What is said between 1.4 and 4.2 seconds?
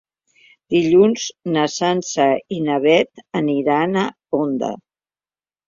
na Sança i na Beth aniran a